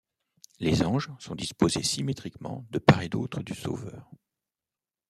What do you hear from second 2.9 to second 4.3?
et d'autre du Sauveur.